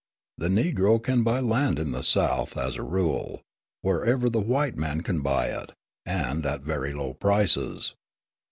[0.39, 3.43] The Negro can buy land in the South, as a rule,
[3.81, 5.73] wherever the white man can buy it,
[6.07, 7.93] and at very low prices.